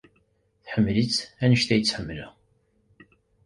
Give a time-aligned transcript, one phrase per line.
[0.63, 2.31] Tḥemmel-itt anect ay tt-ḥemmleɣ.